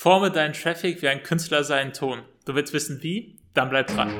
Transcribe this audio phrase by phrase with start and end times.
[0.00, 2.22] Forme deinen Traffic wie ein Künstler seinen Ton.
[2.44, 3.36] Du willst wissen wie?
[3.52, 4.12] Dann bleib dran.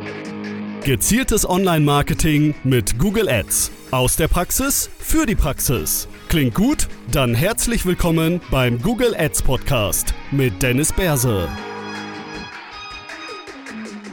[0.83, 3.71] Gezieltes Online-Marketing mit Google Ads.
[3.93, 6.09] Aus der Praxis für die Praxis.
[6.29, 6.89] Klingt gut?
[7.13, 11.49] Dann herzlich willkommen beim Google Ads Podcast mit Dennis Berse.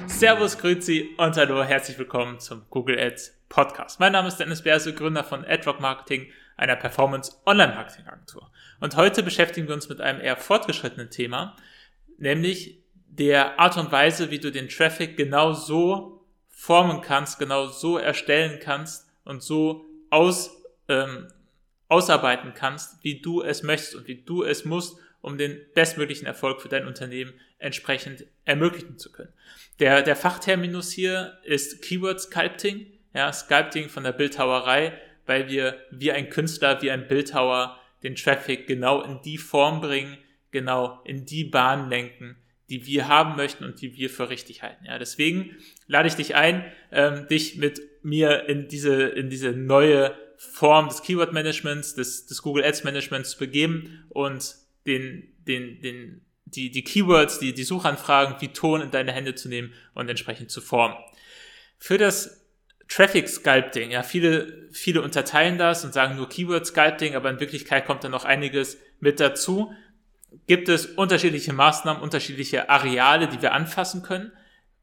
[0.06, 4.00] Servus, Grüezi und hallo, herzlich willkommen zum Google Ads Podcast.
[4.00, 6.28] Mein Name ist Dennis Berse, Gründer von AdRock Marketing,
[6.58, 8.52] einer Performance Online Marketing Agentur.
[8.80, 11.56] Und heute beschäftigen wir uns mit einem eher fortgeschrittenen Thema,
[12.18, 17.98] nämlich der Art und Weise, wie du den Traffic genau so formen kannst, genau so
[17.98, 21.28] erstellen kannst und so aus, ähm,
[21.88, 26.62] ausarbeiten kannst, wie du es möchtest und wie du es musst, um den bestmöglichen Erfolg
[26.62, 29.34] für dein Unternehmen entsprechend ermöglichen zu können.
[29.80, 36.12] Der, der Fachterminus hier ist Keyword Sculpting, ja, Sculpting von der Bildhauerei, weil wir wie
[36.12, 40.18] ein Künstler, wie ein Bildhauer den Traffic genau in die Form bringen,
[40.52, 42.38] genau in die Bahn lenken,
[42.70, 44.86] die wir haben möchten und die wir für richtig halten.
[44.86, 45.56] Ja, deswegen
[45.88, 51.02] lade ich dich ein, ähm, dich mit mir in diese, in diese neue Form des
[51.02, 56.84] Keyword Managements, des, des Google Ads Managements zu begeben und den, den, den, die, die
[56.84, 60.96] Keywords, die, die Suchanfragen wie Ton in deine Hände zu nehmen und entsprechend zu formen.
[61.80, 62.45] Für das
[62.88, 67.86] Traffic Sculpting, ja, viele, viele unterteilen das und sagen nur Keyword Sculpting, aber in Wirklichkeit
[67.86, 69.74] kommt da noch einiges mit dazu.
[70.48, 74.32] Gibt es unterschiedliche Maßnahmen, unterschiedliche Areale, die wir anfassen können,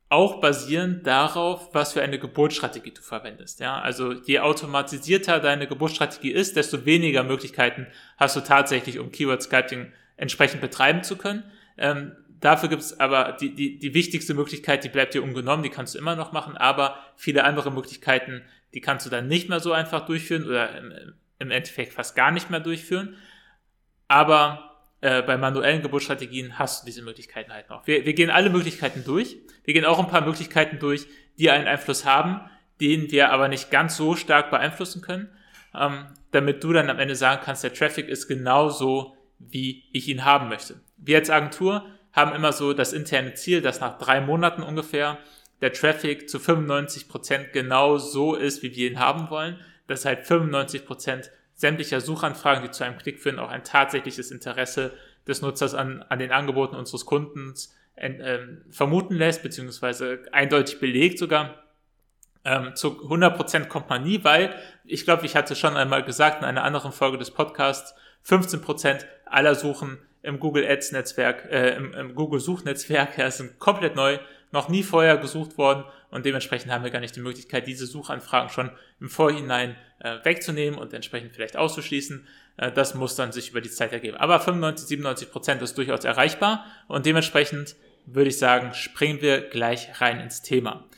[0.08, 3.60] auch basierend darauf, was für eine Geburtsstrategie du verwendest.
[3.60, 7.86] Ja, also je automatisierter deine Geburtsstrategie ist, desto weniger Möglichkeiten
[8.18, 11.44] hast du tatsächlich, um Keyword Sculpting entsprechend betreiben zu können.
[11.78, 12.12] Ähm,
[12.42, 15.94] Dafür gibt es aber die, die, die wichtigste Möglichkeit, die bleibt dir ungenommen, die kannst
[15.94, 18.42] du immer noch machen, aber viele andere Möglichkeiten,
[18.74, 22.32] die kannst du dann nicht mehr so einfach durchführen oder im, im Endeffekt fast gar
[22.32, 23.16] nicht mehr durchführen.
[24.08, 27.86] Aber äh, bei manuellen Geburtsstrategien hast du diese Möglichkeiten halt noch.
[27.86, 29.36] Wir, wir gehen alle Möglichkeiten durch.
[29.62, 31.06] Wir gehen auch ein paar Möglichkeiten durch,
[31.38, 32.40] die einen Einfluss haben,
[32.80, 35.28] den wir aber nicht ganz so stark beeinflussen können,
[35.78, 40.08] ähm, damit du dann am Ende sagen kannst, der Traffic ist genau so, wie ich
[40.08, 40.80] ihn haben möchte.
[40.96, 45.18] Wir als Agentur haben immer so das interne Ziel, dass nach drei Monaten ungefähr
[45.60, 49.58] der Traffic zu 95 Prozent genau so ist, wie wir ihn haben wollen.
[49.86, 54.92] Das heißt 95 Prozent sämtlicher Suchanfragen, die zu einem Klick führen, auch ein tatsächliches Interesse
[55.26, 58.38] des Nutzers an, an den Angeboten unseres Kundens äh,
[58.70, 61.62] vermuten lässt, beziehungsweise eindeutig belegt sogar.
[62.44, 66.48] Ähm, zu 100% kommt man nie, weil ich glaube, ich hatte schon einmal gesagt in
[66.48, 67.94] einer anderen Folge des Podcasts,
[68.26, 73.96] 15% aller Suchen im Google Ads Netzwerk, äh, im, im Google Suchnetzwerk, ja, sind komplett
[73.96, 74.18] neu,
[74.50, 78.50] noch nie vorher gesucht worden und dementsprechend haben wir gar nicht die Möglichkeit, diese Suchanfragen
[78.50, 82.26] schon im Vorhinein äh, wegzunehmen und entsprechend vielleicht auszuschließen.
[82.58, 84.18] Äh, das muss dann sich über die Zeit ergeben.
[84.18, 90.00] Aber 95, 97 Prozent ist durchaus erreichbar und dementsprechend würde ich sagen, springen wir gleich
[90.00, 90.88] rein ins Thema.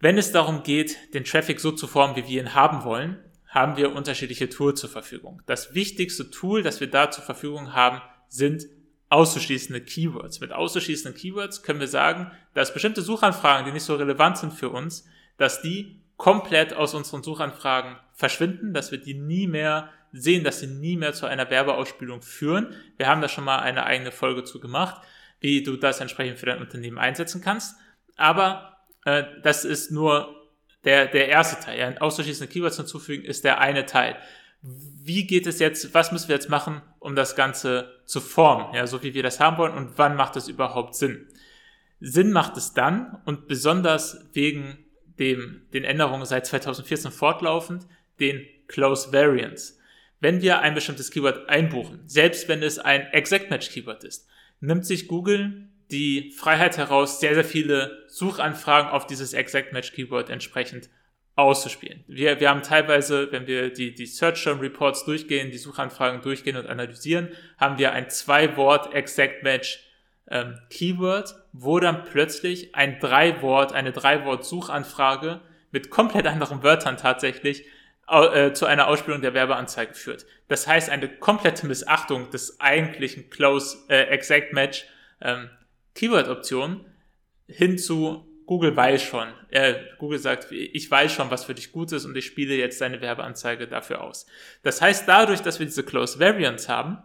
[0.00, 3.23] Wenn es darum geht, den Traffic so zu formen, wie wir ihn haben wollen,
[3.54, 5.40] haben wir unterschiedliche Tools zur Verfügung.
[5.46, 8.66] Das wichtigste Tool, das wir da zur Verfügung haben, sind
[9.10, 10.40] auszuschließende Keywords.
[10.40, 14.70] Mit auszuschließenden Keywords können wir sagen, dass bestimmte Suchanfragen, die nicht so relevant sind für
[14.70, 15.06] uns,
[15.36, 20.66] dass die komplett aus unseren Suchanfragen verschwinden, dass wir die nie mehr sehen, dass sie
[20.66, 22.74] nie mehr zu einer Werbeausspielung führen.
[22.96, 25.00] Wir haben da schon mal eine eigene Folge zu gemacht,
[25.38, 27.76] wie du das entsprechend für dein Unternehmen einsetzen kannst.
[28.16, 30.43] Aber äh, das ist nur
[30.84, 31.78] der, der erste Teil.
[31.78, 34.16] Ja, auszuschließende Keywords hinzufügen ist der eine Teil.
[34.62, 38.86] Wie geht es jetzt, was müssen wir jetzt machen, um das Ganze zu formen, ja,
[38.86, 41.28] so wie wir das haben wollen und wann macht es überhaupt Sinn?
[42.00, 44.78] Sinn macht es dann und besonders wegen
[45.18, 47.86] dem, den Änderungen seit 2014 fortlaufend,
[48.20, 49.78] den Close Variants.
[50.20, 54.26] Wenn wir ein bestimmtes Keyword einbuchen, selbst wenn es ein Exact Match Keyword ist,
[54.60, 60.28] nimmt sich Google die Freiheit heraus, sehr, sehr viele Suchanfragen auf dieses Exact Match Keyword
[60.28, 60.90] entsprechend
[61.36, 62.02] auszuspielen.
[62.08, 66.56] Wir, wir haben teilweise, wenn wir die, die Search Term Reports durchgehen, die Suchanfragen durchgehen
[66.56, 67.28] und analysieren,
[67.58, 69.84] haben wir ein Zwei-Wort Exact Match
[70.28, 75.40] ähm, Keyword, wo dann plötzlich ein Drei-Wort, eine Drei-Wort Suchanfrage
[75.70, 77.64] mit komplett anderen Wörtern tatsächlich
[78.08, 80.26] äh, zu einer Ausspielung der Werbeanzeige führt.
[80.48, 84.86] Das heißt, eine komplette Missachtung des eigentlichen Close äh, Exact Match
[85.20, 85.50] ähm,
[85.94, 86.84] Keyword-Option
[87.46, 89.28] hin zu Google weiß schon.
[89.50, 92.78] Äh, Google sagt, ich weiß schon, was für dich gut ist und ich spiele jetzt
[92.80, 94.26] deine Werbeanzeige dafür aus.
[94.62, 96.98] Das heißt, dadurch, dass wir diese Close Variants haben,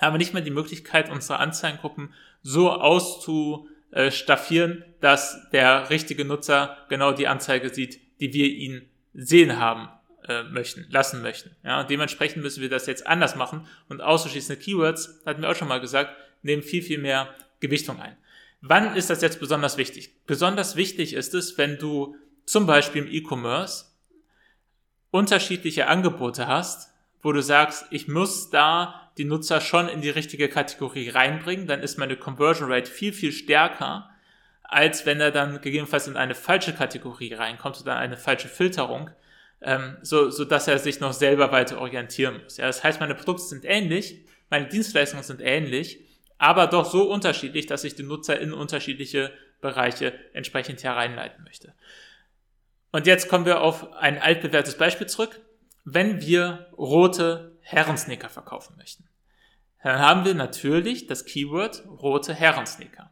[0.00, 7.12] haben wir nicht mehr die Möglichkeit, unsere Anzeigengruppen so auszustaffieren, dass der richtige Nutzer genau
[7.12, 9.88] die Anzeige sieht, die wir ihn sehen haben
[10.26, 11.50] äh, möchten, lassen möchten.
[11.64, 15.68] Ja, dementsprechend müssen wir das jetzt anders machen und auszuschließende Keywords, hatten wir auch schon
[15.68, 18.16] mal gesagt, nehmen viel, viel mehr Gewichtung ein.
[18.60, 20.24] Wann ist das jetzt besonders wichtig?
[20.26, 22.16] Besonders wichtig ist es, wenn du
[22.46, 23.86] zum Beispiel im E-Commerce
[25.10, 26.92] unterschiedliche Angebote hast,
[27.22, 31.80] wo du sagst, ich muss da die Nutzer schon in die richtige Kategorie reinbringen, dann
[31.80, 34.10] ist meine Conversion Rate viel, viel stärker,
[34.62, 39.10] als wenn er dann gegebenenfalls in eine falsche Kategorie reinkommt oder eine falsche Filterung,
[39.62, 42.58] ähm, so, so dass er sich noch selber weiter orientieren muss.
[42.58, 46.05] Ja, das heißt, meine Produkte sind ähnlich, meine Dienstleistungen sind ähnlich,
[46.38, 51.74] aber doch so unterschiedlich, dass ich den Nutzer in unterschiedliche Bereiche entsprechend hereinleiten möchte.
[52.92, 55.40] Und jetzt kommen wir auf ein altbewährtes Beispiel zurück.
[55.84, 59.04] Wenn wir rote Herrensneaker verkaufen möchten,
[59.82, 63.10] dann haben wir natürlich das Keyword rote Herrensneaker.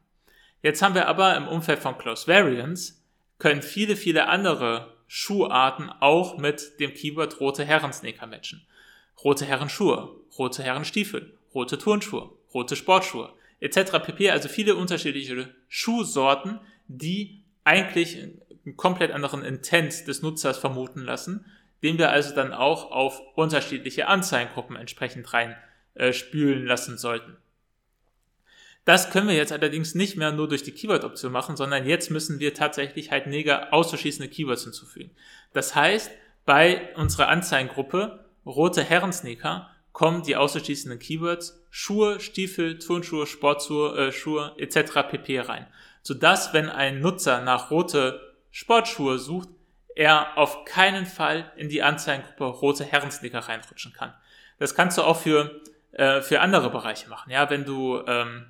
[0.63, 3.05] Jetzt haben wir aber im Umfeld von Close Variants
[3.39, 8.67] können viele, viele andere Schuharten auch mit dem Keyword rote Herrensneaker matchen.
[9.23, 13.99] Rote Herrenschuhe, rote Herrenstiefel, rote Turnschuhe, rote Sportschuhe, etc.
[14.05, 14.31] pp.
[14.31, 21.45] Also viele unterschiedliche Schuhsorten, die eigentlich einen komplett anderen Intent des Nutzers vermuten lassen,
[21.83, 25.57] den wir also dann auch auf unterschiedliche Anzeigengruppen entsprechend rein
[25.95, 27.37] äh, spülen lassen sollten.
[28.85, 32.39] Das können wir jetzt allerdings nicht mehr nur durch die Keyword-Option machen, sondern jetzt müssen
[32.39, 35.11] wir tatsächlich halt neger auszuschließende Keywords hinzufügen.
[35.55, 36.11] Das heißt,
[36.45, 44.55] bei unserer Anzeigengruppe rote Herrensneaker kommen die auszuschließenden Keywords Schuhe, Stiefel, Turnschuhe, Sportschuhe äh, Schuhe
[44.59, 45.09] etc.
[45.09, 45.41] pp.
[45.41, 45.67] rein.
[46.03, 49.49] Sodass, wenn ein Nutzer nach rote Sportschuhe sucht,
[49.97, 54.13] er auf keinen Fall in die Anzeigengruppe rote Herrensneaker reinrutschen kann.
[54.59, 55.63] Das kannst du auch für,
[55.93, 57.31] äh, für andere Bereiche machen.
[57.31, 58.47] Ja, wenn du ähm,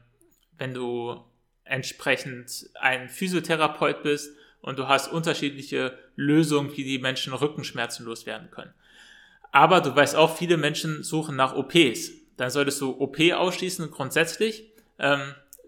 [0.59, 1.23] wenn du
[1.65, 8.73] entsprechend ein Physiotherapeut bist und du hast unterschiedliche Lösungen, wie die Menschen Rückenschmerzen loswerden können.
[9.55, 12.11] Aber du weißt auch, viele Menschen suchen nach OPs.
[12.37, 14.73] Dann solltest du OP ausschließen grundsätzlich.
[14.99, 15.21] Ähm,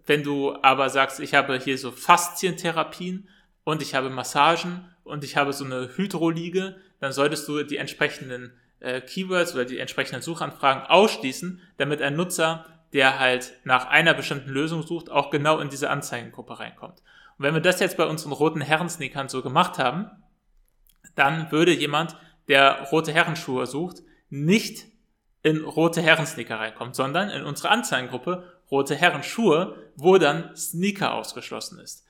[0.07, 3.29] wenn du aber sagst, ich habe hier so Faszientherapien
[3.63, 8.55] und ich habe Massagen und ich habe so eine Hydroliege, dann solltest du die entsprechenden
[8.81, 14.51] äh, Keywords oder die entsprechenden Suchanfragen ausschließen, damit ein Nutzer der halt nach einer bestimmten
[14.51, 17.03] Lösung sucht, auch genau in diese Anzeigengruppe reinkommt.
[17.37, 20.11] Und wenn wir das jetzt bei unseren roten Herrensneakern so gemacht haben,
[21.15, 22.17] dann würde jemand,
[22.49, 24.87] der rote Herrenschuhe sucht, nicht
[25.43, 32.05] in rote Herrensneaker reinkommen, sondern in unsere Anzeigengruppe rote Herrenschuhe, wo dann Sneaker ausgeschlossen ist.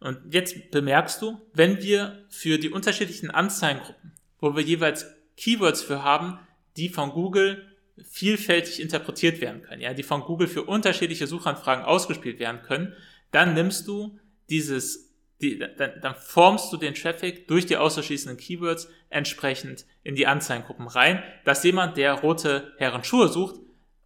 [0.00, 6.02] Und jetzt bemerkst du, wenn wir für die unterschiedlichen Anzeigengruppen, wo wir jeweils Keywords für
[6.02, 6.38] haben,
[6.76, 7.66] die von Google
[8.10, 12.92] vielfältig interpretiert werden können, ja, die von Google für unterschiedliche Suchanfragen ausgespielt werden können,
[13.30, 14.18] dann nimmst du
[14.50, 15.13] dieses,
[15.44, 20.86] die, dann, dann formst du den Traffic durch die auszuschließenden Keywords entsprechend in die Anzeigengruppen
[20.86, 23.60] rein, dass jemand, der rote Herrenschuhe sucht,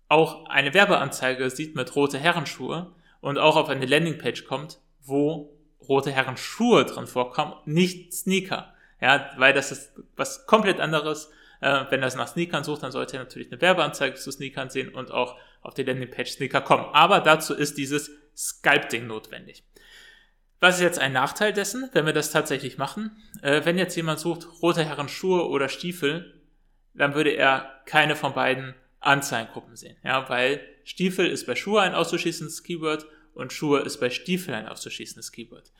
[0.08, 5.55] auch eine Werbeanzeige sieht mit rote Herrenschuhe und auch auf eine Landingpage kommt, wo
[5.88, 8.75] rote Herrenschuhe drin vorkommen, nicht Sneaker.
[9.00, 11.31] Ja, weil das ist was komplett anderes
[11.61, 14.91] äh, wenn er nach Sneakern sucht, dann sollte er natürlich eine Werbeanzeige zu Sneakern sehen
[14.91, 16.87] und auch auf die Landingpage Sneaker kommen.
[16.93, 19.64] Aber dazu ist dieses Sculpting notwendig.
[20.60, 23.16] Was ist jetzt ein Nachteil dessen, wenn wir das tatsächlich machen?
[23.43, 26.43] Äh, wenn jetzt jemand sucht rote Herren Schuhe oder Stiefel,
[26.94, 29.96] dann würde er keine von beiden Anzeigengruppen sehen.
[30.02, 34.67] Ja, weil Stiefel ist bei Schuhe ein auszuschließendes Keyword und Schuhe ist bei Stiefel ein
[34.67, 35.72] auszuschließendes Keyword.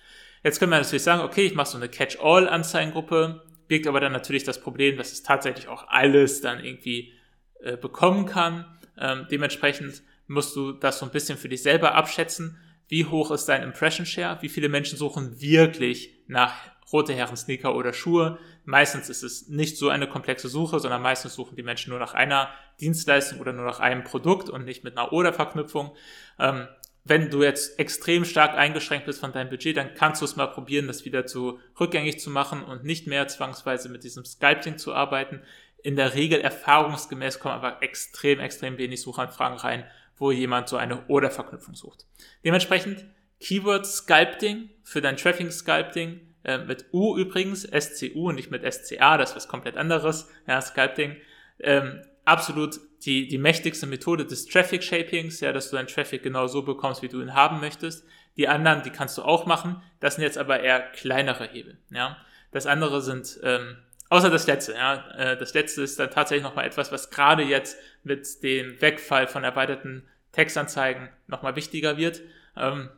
[0.45, 4.45] Jetzt können wir natürlich sagen, okay, ich mache so eine Catch-all-Anzeigengruppe, birgt aber dann natürlich
[4.45, 7.13] das Problem, dass es tatsächlich auch alles dann irgendwie
[7.61, 8.65] äh, bekommen kann.
[8.97, 12.59] Ähm, dementsprechend musst du das so ein bisschen für dich selber abschätzen.
[12.89, 14.39] Wie hoch ist dein Impression Share?
[14.41, 16.55] Wie viele Menschen suchen wirklich nach
[16.91, 18.39] rote Herren Sneaker oder Schuhe?
[18.65, 22.15] Meistens ist es nicht so eine komplexe Suche, sondern meistens suchen die Menschen nur nach
[22.15, 22.49] einer
[22.81, 25.95] Dienstleistung oder nur nach einem Produkt und nicht mit einer Oder-Verknüpfung.
[26.39, 26.67] Ähm,
[27.05, 30.47] wenn du jetzt extrem stark eingeschränkt bist von deinem Budget, dann kannst du es mal
[30.47, 34.95] probieren, das wieder zu rückgängig zu machen und nicht mehr zwangsweise mit diesem Sculpting zu
[34.95, 35.43] arbeiten.
[35.83, 39.85] In der Regel erfahrungsgemäß kommen aber extrem, extrem wenig Suchanfragen rein,
[40.19, 42.07] wo jemand so eine Oder-Verknüpfung sucht.
[42.45, 43.05] Dementsprechend
[43.41, 49.17] Keyword Sculpting für dein Traffic Sculpting äh, mit U übrigens, SCU und nicht mit SCA,
[49.17, 51.17] das ist was komplett anderes, ja, Sculpting,
[51.61, 56.47] ähm, absolut die, die mächtigste Methode des Traffic Shapings, ja, dass du deinen Traffic genau
[56.47, 58.07] so bekommst, wie du ihn haben möchtest.
[58.37, 59.83] Die anderen, die kannst du auch machen.
[60.01, 62.17] Das sind jetzt aber eher kleinere Hebel, ja.
[62.51, 63.77] Das andere sind, ähm,
[64.09, 65.11] außer das letzte, ja.
[65.17, 69.45] Äh, das letzte ist dann tatsächlich nochmal etwas, was gerade jetzt mit dem Wegfall von
[69.45, 72.21] erweiterten Textanzeigen nochmal wichtiger wird.
[72.57, 72.91] Ähm,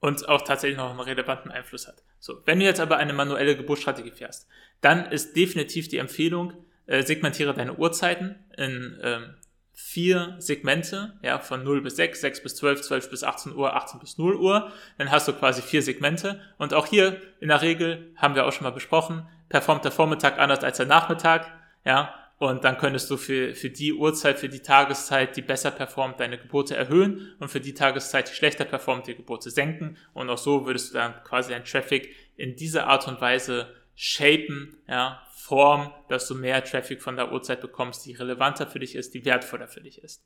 [0.00, 2.02] und auch tatsächlich noch einen relevanten Einfluss hat.
[2.18, 4.48] So, wenn du jetzt aber eine manuelle Geburtsstrategie fährst,
[4.80, 6.54] dann ist definitiv die Empfehlung,
[6.86, 9.34] äh, segmentiere deine Uhrzeiten in ähm,
[9.82, 13.98] vier Segmente, ja, von 0 bis 6, 6 bis 12, 12 bis 18 Uhr, 18
[13.98, 14.70] bis 0 Uhr.
[14.98, 16.40] Dann hast du quasi vier Segmente.
[16.58, 20.38] Und auch hier in der Regel, haben wir auch schon mal besprochen, performt der Vormittag
[20.38, 21.46] anders als der Nachmittag,
[21.84, 22.14] ja.
[22.38, 26.38] Und dann könntest du für, für die Uhrzeit, für die Tageszeit, die besser performt, deine
[26.38, 29.98] Gebote erhöhen und für die Tageszeit, die schlechter performt, die Gebote senken.
[30.14, 33.68] Und auch so würdest du dann quasi deinen Traffic in dieser Art und Weise
[34.02, 38.94] shapen, ja, Form, dass du mehr Traffic von der Uhrzeit bekommst, die relevanter für dich
[38.94, 40.24] ist, die wertvoller für dich ist.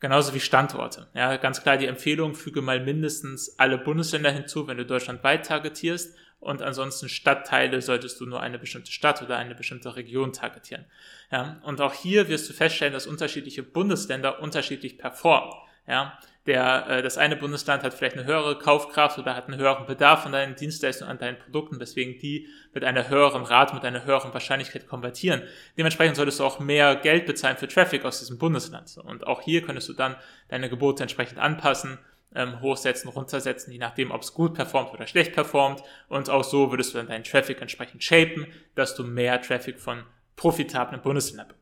[0.00, 1.08] Genauso wie Standorte.
[1.14, 6.16] Ja, ganz klar die Empfehlung, füge mal mindestens alle Bundesländer hinzu, wenn du deutschlandweit targetierst.
[6.40, 10.86] Und ansonsten Stadtteile solltest du nur eine bestimmte Stadt oder eine bestimmte Region targetieren.
[11.30, 15.54] Ja, und auch hier wirst du feststellen, dass unterschiedliche Bundesländer unterschiedlich performen.
[15.86, 19.86] Ja, der, äh, das eine Bundesland hat vielleicht eine höhere Kaufkraft oder hat einen höheren
[19.86, 24.04] Bedarf an deinen Dienstleistungen, an deinen Produkten, weswegen die mit einer höheren Rate, mit einer
[24.04, 25.42] höheren Wahrscheinlichkeit konvertieren.
[25.78, 28.96] Dementsprechend solltest du auch mehr Geld bezahlen für Traffic aus diesem Bundesland.
[29.04, 30.16] Und auch hier könntest du dann
[30.48, 31.98] deine Gebote entsprechend anpassen,
[32.34, 35.82] ähm, hochsetzen, runtersetzen, je nachdem, ob es gut performt oder schlecht performt.
[36.08, 40.02] Und auch so würdest du dann deinen Traffic entsprechend shapen, dass du mehr Traffic von
[40.34, 41.61] profitablen Bundesländern bekommst.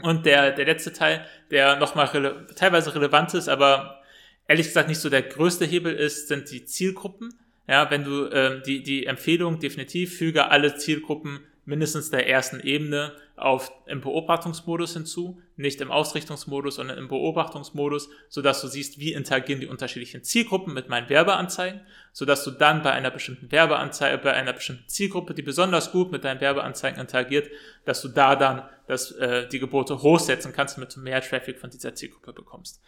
[0.00, 4.02] Und der, der letzte Teil, der nochmal rele teilweise relevant ist, aber
[4.48, 7.34] ehrlich gesagt nicht so der größte Hebel ist, sind die Zielgruppen.
[7.68, 13.12] Ja, wenn du ähm, die, die Empfehlung definitiv füge alle Zielgruppen mindestens der ersten Ebene
[13.36, 19.60] auf, im Beobachtungsmodus hinzu, nicht im Ausrichtungsmodus, sondern im Beobachtungsmodus, sodass du siehst, wie interagieren
[19.60, 21.80] die unterschiedlichen Zielgruppen mit meinen Werbeanzeigen,
[22.12, 26.24] sodass du dann bei einer bestimmten Werbeanzeige, bei einer bestimmten Zielgruppe, die besonders gut mit
[26.24, 27.50] deinen Werbeanzeigen interagiert,
[27.84, 31.70] dass du da dann das, äh, die Gebote hochsetzen kannst, damit du mehr Traffic von
[31.70, 32.82] dieser Zielgruppe bekommst.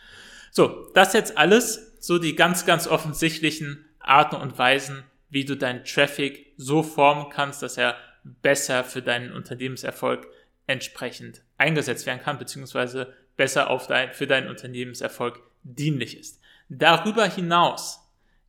[0.51, 5.85] So, das jetzt alles, so die ganz, ganz offensichtlichen Arten und Weisen, wie du deinen
[5.85, 10.27] Traffic so formen kannst, dass er besser für deinen Unternehmenserfolg
[10.67, 16.41] entsprechend eingesetzt werden kann, beziehungsweise besser auf dein, für deinen Unternehmenserfolg dienlich ist.
[16.69, 18.01] Darüber hinaus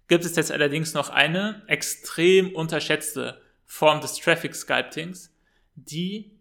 [0.07, 5.33] gibt es jetzt allerdings noch eine extrem unterschätzte Form des Traffic Sculptings,
[5.75, 6.31] die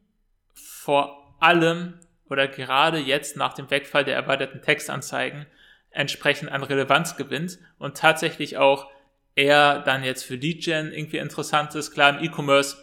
[0.52, 1.98] vor allem
[2.28, 5.46] oder gerade jetzt nach dem Wegfall der erweiterten Textanzeigen
[5.90, 8.90] entsprechend an Relevanz gewinnt und tatsächlich auch
[9.34, 11.92] eher dann jetzt für Lead-Gen irgendwie interessant ist.
[11.92, 12.76] Klar, im E-Commerce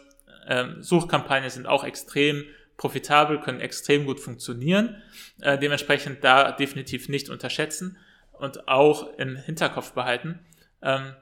[0.46, 2.44] ähm, Suchkampagnen sind auch extrem
[2.76, 5.02] profitabel, können extrem gut funktionieren.
[5.40, 7.98] Äh, dementsprechend da definitiv nicht unterschätzen
[8.32, 10.40] und auch im Hinterkopf behalten.
[10.82, 11.14] Ähm,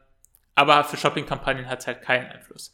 [0.54, 2.72] aber für Shopping-Kampagnen hat es halt keinen Einfluss.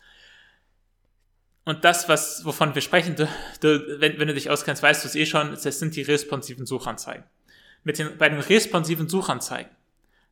[1.64, 3.28] Und das, was, wovon wir sprechen, du,
[3.60, 6.64] du, wenn, wenn du dich auskennst, weißt du es eh schon, das sind die responsiven
[6.64, 7.24] Suchanzeigen.
[7.82, 9.70] Mit den, bei den responsiven Suchanzeigen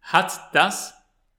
[0.00, 0.94] hat das,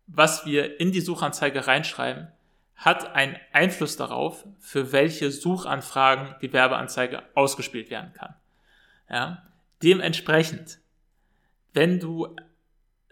[0.08, 2.28] was wir in die Suchanzeige reinschreiben,
[2.76, 8.36] hat einen Einfluss darauf, für welche Suchanfragen die Werbeanzeige ausgespielt werden kann.
[9.10, 9.44] Ja?
[9.82, 10.80] Dementsprechend,
[11.74, 12.36] wenn du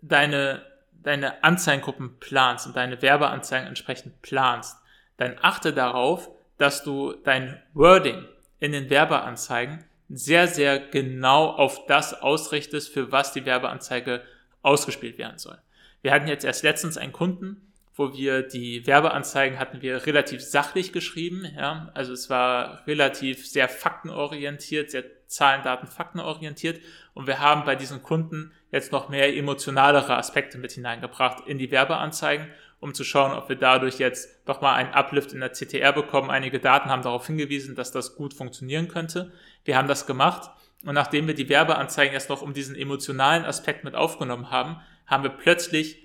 [0.01, 4.77] deine, deine Anzeigengruppen planst und deine Werbeanzeigen entsprechend planst,
[5.17, 8.25] dann achte darauf, dass du dein Wording
[8.60, 14.22] in den Werbeanzeigen sehr, sehr genau auf das ausrichtest, für was die Werbeanzeige
[14.62, 15.58] ausgespielt werden soll.
[16.01, 20.94] Wir hatten jetzt erst letztens einen Kunden, wo wir die Werbeanzeigen hatten wir relativ sachlich
[20.94, 26.80] geschrieben, ja, also es war relativ sehr faktenorientiert, sehr Zahlen, Daten, Faktenorientiert
[27.14, 31.72] und wir haben bei diesen Kunden jetzt noch mehr emotionalere Aspekte mit hineingebracht in die
[31.72, 32.48] Werbeanzeigen,
[32.80, 36.30] um zu schauen, ob wir dadurch jetzt doch mal einen Uplift in der CTR bekommen.
[36.30, 39.32] Einige Daten haben darauf hingewiesen, dass das gut funktionieren könnte.
[39.66, 40.52] Wir haben das gemacht
[40.86, 45.24] und nachdem wir die Werbeanzeigen jetzt noch um diesen emotionalen Aspekt mit aufgenommen haben, haben
[45.24, 46.04] wir plötzlich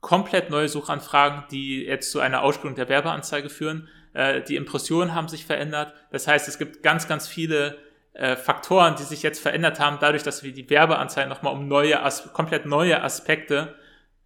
[0.00, 3.88] komplett neue Suchanfragen, die jetzt zu einer Ausspielung der Werbeanzeige führen.
[4.14, 5.94] Äh, die Impressionen haben sich verändert.
[6.10, 7.78] Das heißt, es gibt ganz, ganz viele
[8.12, 12.00] äh, Faktoren, die sich jetzt verändert haben, dadurch, dass wir die Werbeanzeige nochmal um neue,
[12.32, 13.76] komplett neue Aspekte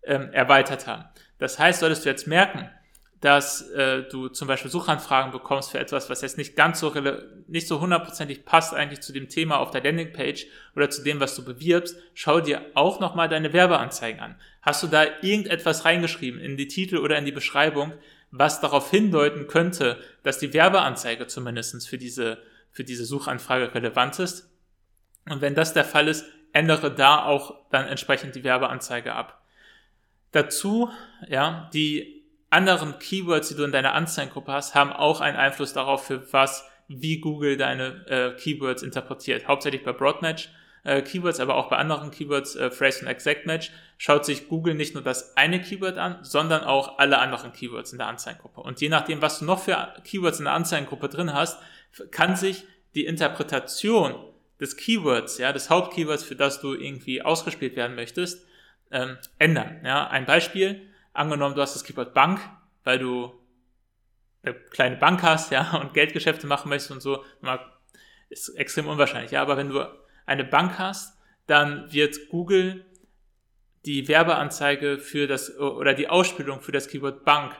[0.05, 1.05] ähm, erweitert haben.
[1.39, 2.71] Das heißt, solltest du jetzt merken,
[3.23, 6.93] dass äh, du zum Beispiel Suchanfragen bekommst für etwas, was jetzt nicht ganz so
[7.47, 11.37] nicht so hundertprozentig passt eigentlich zu dem Thema auf der Landingpage oder zu dem, was
[11.37, 14.35] du bewirbst, schau dir auch nochmal deine Werbeanzeigen an.
[14.61, 17.93] Hast du da irgendetwas reingeschrieben in die Titel oder in die Beschreibung,
[18.33, 24.51] was darauf hindeuten könnte, dass die Werbeanzeige zumindestens für diese, für diese Suchanfrage relevant ist?
[25.31, 29.45] Und wenn das der Fall ist, ändere da auch dann entsprechend die Werbeanzeige ab.
[30.33, 30.91] Dazu,
[31.29, 32.22] ja, die
[32.53, 36.69] anderen Keywords, die du in deiner Anzeigengruppe hast, haben auch einen Einfluss darauf, für was,
[36.89, 39.49] wie Google deine äh, Keywords interpretiert.
[39.49, 40.51] Hauptsächlich bei Broadmatch
[40.85, 44.75] äh, Keywords, aber auch bei anderen Keywords, äh, Phrase und Exact Match, schaut sich Google
[44.75, 48.61] nicht nur das eine Keyword an, sondern auch alle anderen Keywords in der Anzeigengruppe.
[48.61, 51.61] Und je nachdem, was du noch für Keywords in der Anzeigengruppe drin hast,
[52.11, 54.15] kann sich die Interpretation
[54.61, 58.47] des Keywords, ja, des Hauptkeywords, für das du irgendwie ausgespielt werden möchtest,
[58.91, 59.81] ähm, ändern.
[59.85, 60.83] Ja, ein Beispiel,
[61.13, 62.41] angenommen, du hast das Keyword Bank,
[62.85, 63.33] weil du
[64.43, 67.25] eine kleine Bank hast, ja, und Geldgeschäfte machen möchtest und so,
[68.29, 69.87] ist extrem unwahrscheinlich, ja, aber wenn du
[70.27, 72.85] eine Bank hast, dann wird Google
[73.85, 77.57] die Werbeanzeige für das oder die Ausspielung für das Keyword Bank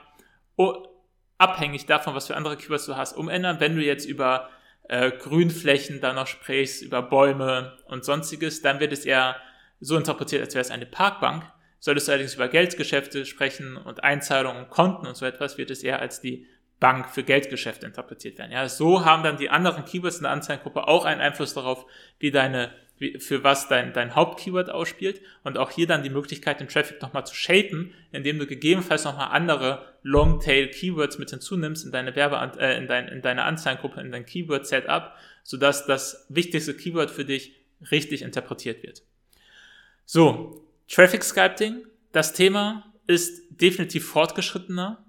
[1.37, 3.59] abhängig davon, was für andere Keywords du hast, umändern.
[3.59, 4.49] Wenn du jetzt über
[4.83, 9.35] äh, Grünflächen da noch sprichst, über Bäume und sonstiges, dann wird es eher
[9.79, 11.43] so interpretiert, als wäre es eine Parkbank.
[11.83, 15.99] Solltest du allerdings über Geldgeschäfte sprechen und Einzahlungen, Konten und so etwas, wird es eher
[15.99, 16.47] als die
[16.79, 18.53] Bank für Geldgeschäfte interpretiert werden.
[18.53, 21.85] Ja, so haben dann die anderen Keywords in der Anzeigengruppe auch einen Einfluss darauf,
[22.19, 22.71] wie deine
[23.17, 27.25] für was dein, dein Hauptkeyword ausspielt und auch hier dann die Möglichkeit, den Traffic nochmal
[27.25, 32.87] zu shapen, indem du gegebenenfalls nochmal andere Longtail-Keywords mit hinzunimmst in deine Werbe, äh, in,
[32.87, 37.57] dein, in deine Anzeigengruppe, in dein Keyword-Setup, sodass das wichtigste Keyword für dich
[37.91, 39.01] richtig interpretiert wird.
[40.05, 40.62] So,
[40.93, 45.03] Traffic Sculpting, das Thema ist definitiv fortgeschrittener,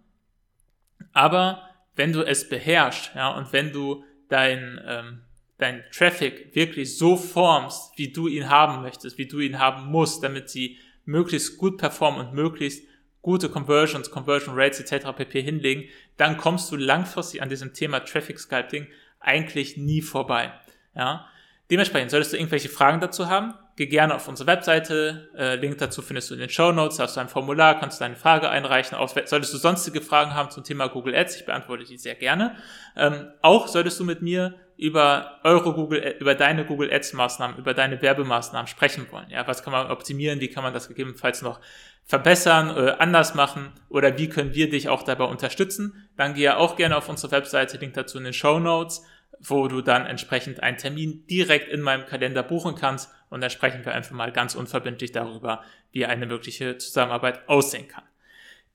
[1.12, 5.20] aber wenn du es beherrschst, ja, und wenn du dein, ähm,
[5.58, 10.24] dein Traffic wirklich so formst, wie du ihn haben möchtest, wie du ihn haben musst,
[10.24, 12.88] damit sie möglichst gut performen und möglichst
[13.20, 15.08] gute Conversions, Conversion Rates etc.
[15.14, 15.42] pp.
[15.42, 15.84] hinlegen,
[16.16, 18.86] dann kommst du langfristig an diesem Thema Traffic Sculpting
[19.20, 20.50] eigentlich nie vorbei.
[20.94, 21.28] Ja?
[21.70, 25.28] Dementsprechend solltest du irgendwelche Fragen dazu haben, geh gerne auf unsere Webseite.
[25.36, 26.96] Äh, Link dazu findest du in den Show Notes.
[26.96, 28.96] Da hast du ein Formular, kannst du deine Frage einreichen.
[28.96, 32.56] Auch solltest du sonstige Fragen haben zum Thema Google Ads, ich beantworte die sehr gerne.
[32.96, 37.74] Ähm, auch solltest du mit mir über eure Google, über deine Google Ads Maßnahmen, über
[37.74, 39.30] deine Werbemaßnahmen sprechen wollen.
[39.30, 40.40] Ja, was kann man optimieren?
[40.40, 41.60] Wie kann man das gegebenenfalls noch
[42.04, 43.72] verbessern, oder anders machen?
[43.88, 46.08] Oder wie können wir dich auch dabei unterstützen?
[46.16, 49.02] Dann gehe auch gerne auf unsere Webseite, Link dazu in den Show Notes
[49.40, 53.84] wo du dann entsprechend einen Termin direkt in meinem Kalender buchen kannst und dann sprechen
[53.84, 58.04] wir einfach mal ganz unverbindlich darüber, wie eine mögliche Zusammenarbeit aussehen kann.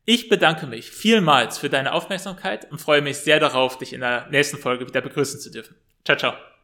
[0.03, 4.27] Ich bedanke mich vielmals für deine Aufmerksamkeit und freue mich sehr darauf, dich in der
[4.29, 5.77] nächsten Folge wieder begrüßen zu dürfen.
[6.03, 6.58] Ciao, ciao.